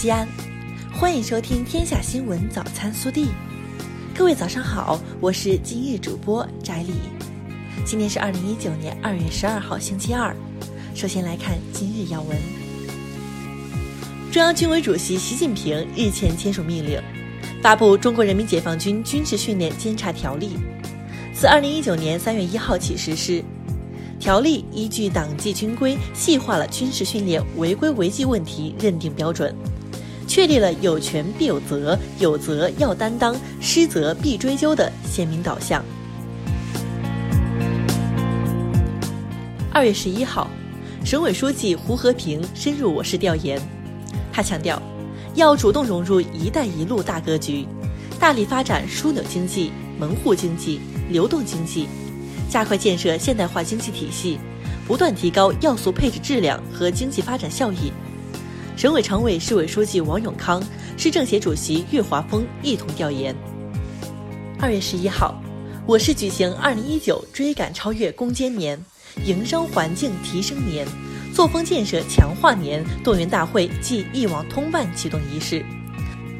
[0.00, 0.28] 西安，
[0.92, 3.24] 欢迎收听《天下新闻早餐速递》。
[4.16, 6.92] 各位早上好，我是今日主播翟丽。
[7.84, 10.32] 今天是二零一九年二月十二号，星期二。
[10.94, 12.38] 首先来看今日要闻。
[14.30, 17.02] 中央军委主席习近平日前签署命令，
[17.60, 20.50] 发布《中国人民解放军军事训练监察条例》，
[21.34, 23.42] 自二零一九年三月一号起实施。
[24.20, 29.52] 条例依据党纪军规，细化了军事训练违规违纪问题认定标准，
[30.28, 35.82] 确立了有权必有责、有责要担当、失责必追究的鲜明导向。
[39.72, 40.48] 二月十一号，
[41.04, 43.60] 省委书记胡和平深入我市调研，
[44.30, 44.80] 他强调，
[45.34, 47.66] 要主动融入“一带一路”大格局，
[48.20, 51.88] 大力发展枢纽经济、门户经济、流动经济。
[52.50, 54.38] 加快建设现代化经济体系，
[54.86, 57.92] 不断提高要素配置质量和经济发展效益。
[58.78, 60.62] 省委常委、市委书记王永康、
[60.96, 63.34] 市政协主席岳华峰一同调研。
[64.56, 65.34] 二月十一号，
[65.84, 68.78] 我市举行二零一九追赶超越攻坚年、
[69.24, 70.86] 营商环境提升年、
[71.34, 75.60] 作风建设强化年动员大会暨一网通办启动仪式，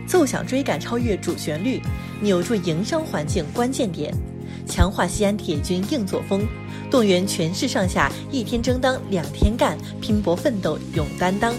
[0.06, 1.82] 奏响追赶超越主旋律，
[2.20, 4.14] 扭住营商环境关键点。
[4.64, 6.46] 强化西安铁军硬作风，
[6.88, 11.52] 动员全市上下一天争当两天干，拼搏奋斗勇担当，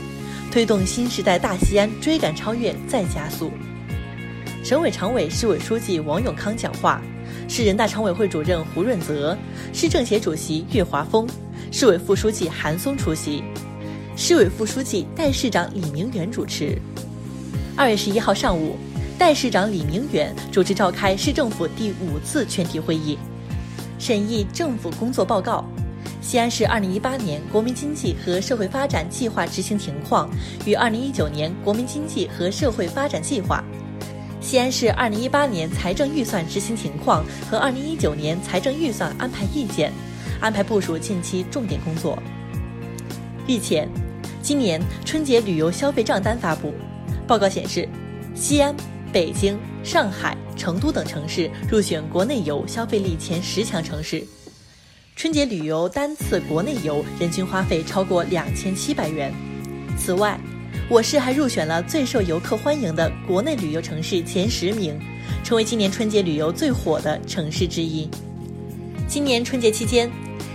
[0.52, 3.52] 推动新时代大西安追赶超越再加速。
[4.64, 7.02] 省委常委、市委书记王永康讲话，
[7.48, 9.38] 市人大常委会主任胡润泽、
[9.72, 11.28] 市政协主席岳华峰、
[11.72, 13.44] 市委副书记韩松出席，
[14.16, 16.78] 市委副书记、代市长李明远主持。
[17.76, 18.76] 二月十一号上午。
[19.20, 23.18] 代市长李明远主持召开市政府第五次全体会议，
[24.00, 25.70] 审议政府工作报告、
[26.22, 30.30] 西安市二零一八年国民经济和社会发展计划执行情况
[30.66, 33.64] 与二零一九年国民经济和社会发展计划、
[34.40, 39.92] 西安市二零一八年财政预算执行情况和二零一九年财政预算安排意见，
[40.40, 42.22] 安排部署近期重点工作。
[43.48, 43.90] 日前，
[44.42, 46.74] 今年春节旅游消费账单发布，
[47.28, 47.88] 报告显示，
[48.36, 48.76] 西安。
[49.12, 54.24] 北京、上海、成都等城市入选国内游消费力前十强城市，
[55.20, 59.34] 春节旅游单次国内游人均花费超过两千七百元。
[59.98, 60.40] 此外，
[60.88, 64.98] 我市还入选了最受游客欢迎的国内旅游城市前十名，
[65.44, 68.10] 成为今年春节旅游最火的城市之一。
[69.10, 70.10] 今年春节期间，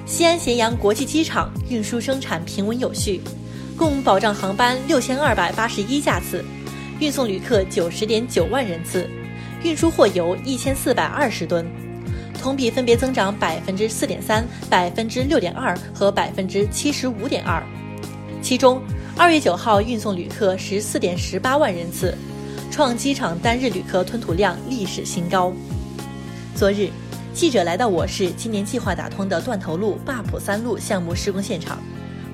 [0.06, 3.20] 西安咸阳国际机场运输生产平稳有序，
[3.76, 6.42] 共保障航班六千二百八十一架次。
[7.00, 9.06] 运送旅客九十点九万人次，
[9.62, 11.66] 运输货油一千四百二十吨，
[12.44, 17.62] 同比分别增长百分之四点三、百分之六点二和百分之七十五点二。
[18.42, 18.82] 其中，
[19.16, 22.14] 二月九号运送旅客十四点十八万人次，
[22.70, 25.54] 创机场单日旅客吞吐量历史新高。
[26.54, 26.90] 昨日，
[27.32, 31.78] 记者来到我市今年计划打通的断头路坝浦三路项目施工现场。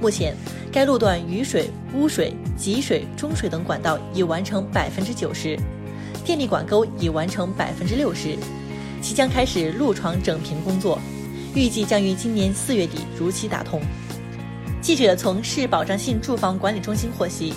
[0.00, 0.34] 目前，
[0.72, 5.56] 该路段雨水、污水、集水、中水等管道已完成百分之九十，
[6.24, 8.36] 电力管沟已完成百分之六十，
[9.00, 11.00] 即将开始路床整平工作，
[11.54, 13.80] 预计将于今年四月底如期打通。
[14.80, 17.52] 记者从市保障性住房管理中心获悉，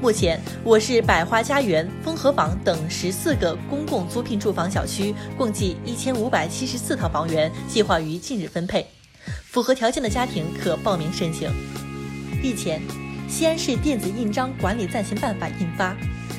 [0.00, 8.86] 目前我市百花家园、丰和坊等十四个公共租赁住房小区共计一千五百七十四套房源，计划于近日分配。
[9.44, 11.48] 符合条件的家庭可报名申请。
[12.42, 12.80] 日前，
[13.28, 15.96] 西安市电子印章管理暂行办法印发，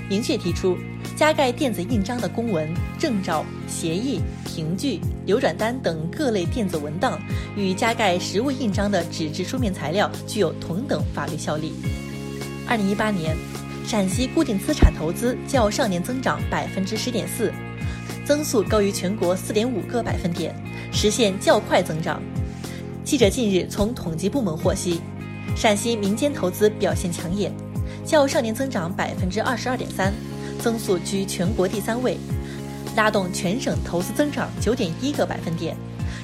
[0.10, 0.78] 明确提出，
[1.16, 7.20] 加盖电子印章的公文、证照、协议、凭据、流转单等各类电子文档，
[7.56, 11.74] 与加盖实物印章的纸质书面材料具有同等法律效力。
[12.68, 13.38] 二零一八年，
[13.86, 17.54] 陕西固定资产投资较上年增长百分之十点四，
[18.26, 20.56] 增速高于全国四点五个百分点，
[20.92, 22.22] 实现较快增长。
[23.04, 25.00] 记者近日从统计部门获悉，
[25.56, 27.54] 陕西民间投资表现抢眼，
[28.04, 30.12] 较上年增长百分之二十二点三，
[30.64, 32.18] 增速居全国第三位，
[32.96, 35.76] 拉动全省投资增长九点一个百分点，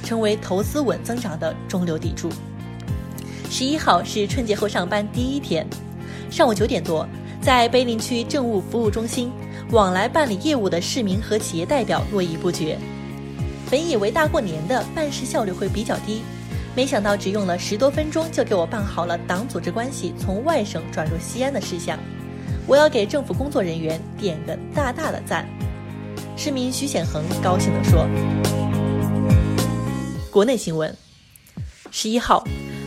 [0.01, 2.31] 成为投资稳增长的中流砥柱。
[3.51, 5.67] 十一号是春节后上班第一天，
[6.31, 7.05] 上午九点多，
[7.41, 9.29] 在碑林区政务服务中心，
[9.71, 12.77] 往来办理业务的市民和企业代表络绎不绝。
[13.69, 16.21] 本以为大过年的办事效率会比较低。
[16.75, 21.99] 没想到只用了十多分钟就给我办好了党组织关系从外省转入西安的事项，
[22.69, 25.43] 我要给政府工作人员点个大大的赞。
[26.37, 28.07] 市民徐显恒高兴地说。
[30.29, 30.95] 国内新闻，
[31.89, 32.43] 十一号，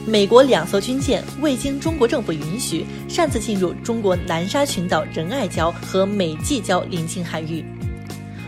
[0.07, 7.65] 美国两艘军舰未经中国政府允许，擅自进入中国南沙群岛仁爱礁和美济礁临近海域。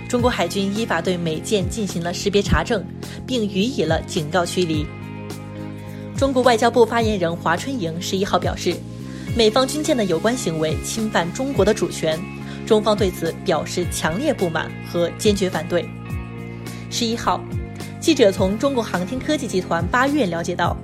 [0.09, 2.85] 中国海军依法对美舰进行了识别查证，
[3.27, 4.87] 并予以了警告驱离。
[6.17, 8.77] 中国外交部发言人华春莹十一号表示，
[9.37, 12.17] 美方军舰的有关行为侵犯中国的主权，
[12.65, 15.85] 中方对此表示强烈不满和坚决反对。
[16.89, 17.43] 十一号，
[17.99, 20.77] 记者从中国航天科技集团八院了解到。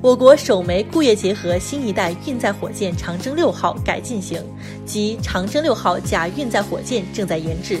[0.00, 4.42] 我国首枚固液结合新一代运载火箭长征六号改进型
[4.84, 7.78] 及长征六号甲运载火箭正在研制，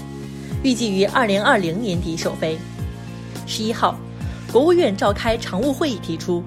[0.62, 2.58] 预计于二零二零年底首飞。
[3.46, 3.98] 十一号，
[4.52, 6.44] 国务院召开常务会议提出，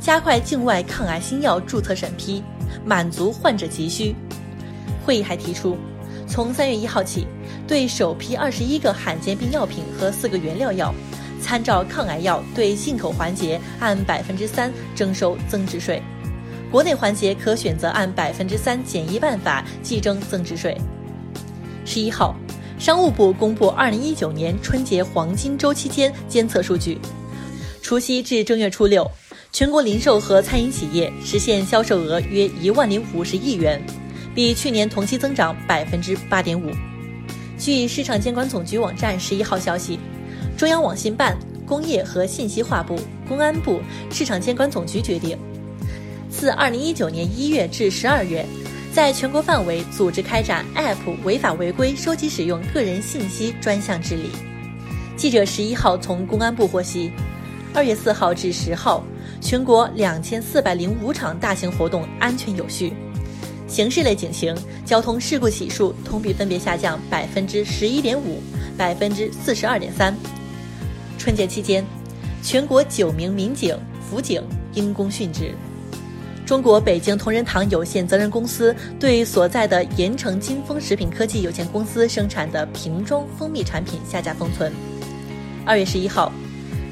[0.00, 2.42] 加快境外抗癌新药注册审批，
[2.84, 4.14] 满足患者急需。
[5.04, 5.76] 会议还提出，
[6.28, 7.26] 从三月一号起，
[7.66, 10.94] 对首批二十一个罕见病药品和四个原料药。
[11.40, 16.00] 参照抗癌药对进口环节按百分之三征收增值税，
[16.70, 20.80] 国内环节可选择按百分之三简易办法计征增值税。
[21.84, 22.36] 十一号，
[22.78, 26.96] 商务部公布二零一九年春节黄金周期间监测数据，
[27.82, 29.10] 除夕至正月初六，
[29.52, 33.78] 全国零售和餐饮企业实现销售额约一万零五十亿元，
[34.34, 36.70] 比去年同期增长百分之八点五。
[37.58, 39.98] 据市场监管总局网站十一号消息。
[40.56, 45.36] 中央网信办、工业和信息化部、公安部、市场监管总局决定，
[46.30, 48.46] 自二零一九年一月至十二月，
[48.90, 54.30] 在全国范围组织开展 App 违法违规收集使用个人信息专项治理。
[55.14, 57.12] 记者十一号从公安部获悉，
[57.74, 59.04] 二月四号至十号，
[59.42, 62.94] 全国两千四百零五场大型活动安全有序，
[63.66, 64.56] 刑事类警情、
[64.86, 68.40] 交通事故起数同比分别下降百分之十一点五、
[68.78, 70.16] 百分之四十二点三。
[71.18, 71.84] 春节期间，
[72.40, 73.76] 全国九名民警、
[74.08, 74.40] 辅警
[74.74, 75.52] 因公殉职。
[76.46, 84.72] 中国北京同仁堂有限责任公司对所在的盐城金丰食品科技有限公司生产的瓶装蜂蜜产品下架封存。
[85.64, 86.32] 二月十一号，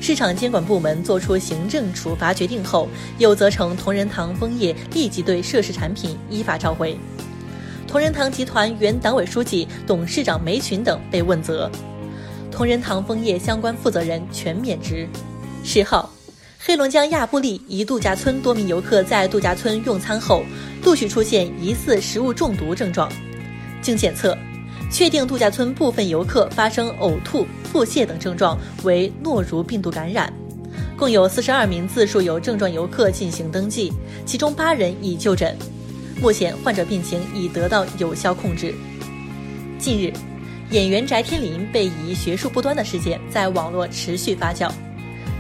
[0.00, 2.88] 市场监管部门作出行政处罚决定后，
[3.18, 6.98] 又责成同仁堂枫叶立即对涉事产品依法召回。
[7.86, 11.70] 同仁堂集团原党委书记、董事长梅群等被问责。
[12.50, 15.06] 同仁堂枫叶相关负责人全免职。
[15.62, 16.10] 十号，
[16.58, 20.42] 黑龙江亚布力一度假村多名游客在度假村用餐后，
[20.82, 23.10] 陆续出现疑似食物中毒症状。
[23.82, 24.36] 经检测，
[24.90, 30.32] 确定度假村部分游客发生呕吐、腹泻等症状为诺如病毒感染。
[30.96, 33.92] 共有四十二名自述有症状游客进行登记，
[34.26, 35.56] 其中八人已就诊。
[36.20, 38.74] 目前患者病情已得到有效控制。
[39.78, 40.12] 近日。
[40.70, 44.70] 演员翟天临被疑学术不端的事件在网络持续发酵。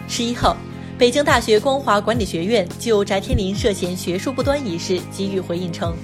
[0.08, 0.56] 十一号，
[0.98, 5.94] 北京大学光华管理学院就翟天临涉嫌学术不端一事给予回应称，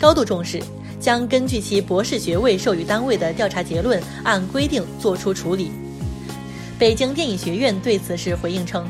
[0.00, 0.60] 高度重视，
[0.98, 5.70] 将根据其博士学位授予单位的调查结论按规定作出处理。
[6.78, 8.86] 北京电影学院对此事回应称，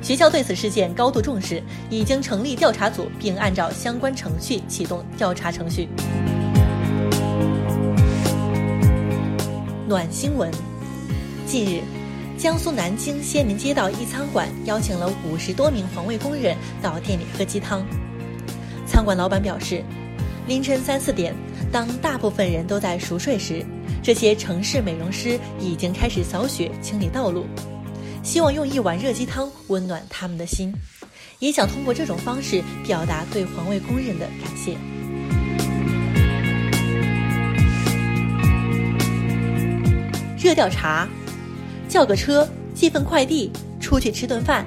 [0.00, 5.88] 学校对此事件高度重视，已经成立调查组，并按照相关程序启动调查程序。
[9.88, 10.50] 暖新闻：
[11.46, 11.82] 近日，
[12.38, 17.84] 江苏南京仙林街道一餐馆邀请了五十多名环卫工人到店里喝鸡汤。
[18.86, 19.84] 餐馆老板表示，
[20.46, 21.34] 凌晨三四点，
[21.72, 23.66] 当大部分人都在熟睡时，
[24.00, 27.46] 这些城市美容师已经开始扫雪清理道路，
[28.22, 30.72] 希望用一碗热鸡汤温暖他们的心，
[31.40, 34.76] 也想通过这种方式表达对环卫工人的感谢。
[40.38, 41.08] 热调查：
[41.88, 43.50] 叫个车，寄份快递，
[43.80, 44.64] 出去吃顿饭。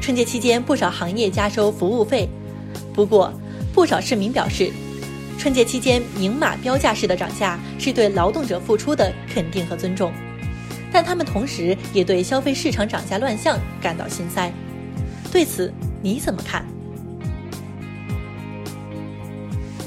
[0.00, 2.26] 春节期间，不少行业加收服务费。
[2.94, 3.30] 不过，
[3.74, 4.72] 不少市民表示，
[5.42, 10.12] 春节期间明码标价式的涨价是对劳动者付出的肯定和尊重。
[10.92, 14.52] 但他们同时也对消费市场涨价乱象感到心塞。
[15.32, 16.64] 对此，你怎么看？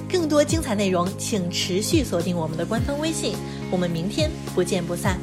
[0.10, 3.38] 更多精彩内容，请持续锁定我们的官方微信。
[3.72, 5.18] 我们明天不见不散。